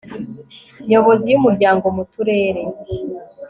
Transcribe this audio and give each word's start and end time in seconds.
nyobozi 0.89 1.25
y 1.29 1.37
umuryango 1.39 1.85
mu 1.95 2.03
turere 2.11 2.61